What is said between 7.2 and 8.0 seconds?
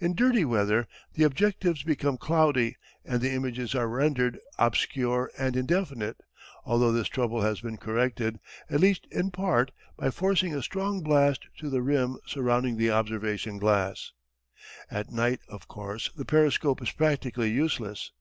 has been